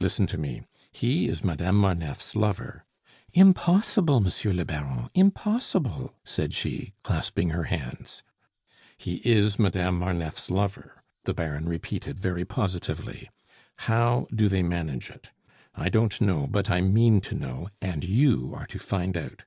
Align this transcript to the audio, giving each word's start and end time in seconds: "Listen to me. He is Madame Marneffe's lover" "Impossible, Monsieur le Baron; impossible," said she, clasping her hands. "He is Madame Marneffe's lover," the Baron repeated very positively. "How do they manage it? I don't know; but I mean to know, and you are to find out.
"Listen 0.00 0.26
to 0.26 0.36
me. 0.36 0.64
He 0.92 1.28
is 1.28 1.42
Madame 1.42 1.76
Marneffe's 1.76 2.36
lover" 2.36 2.84
"Impossible, 3.32 4.20
Monsieur 4.20 4.52
le 4.52 4.66
Baron; 4.66 5.08
impossible," 5.14 6.12
said 6.26 6.52
she, 6.52 6.92
clasping 7.02 7.48
her 7.48 7.62
hands. 7.64 8.22
"He 8.98 9.14
is 9.24 9.58
Madame 9.58 9.98
Marneffe's 9.98 10.50
lover," 10.50 11.02
the 11.24 11.32
Baron 11.32 11.66
repeated 11.70 12.20
very 12.20 12.44
positively. 12.44 13.30
"How 13.76 14.26
do 14.30 14.50
they 14.50 14.62
manage 14.62 15.08
it? 15.08 15.30
I 15.74 15.88
don't 15.88 16.20
know; 16.20 16.46
but 16.46 16.68
I 16.68 16.82
mean 16.82 17.22
to 17.22 17.34
know, 17.34 17.70
and 17.80 18.04
you 18.04 18.52
are 18.54 18.66
to 18.66 18.78
find 18.78 19.16
out. 19.16 19.44